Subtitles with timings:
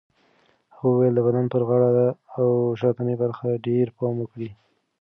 [0.73, 2.07] هغه وویل د بدن پر غاړه
[2.37, 2.47] او
[2.79, 4.49] شاتنۍ برخه ډېر پام وکړئ.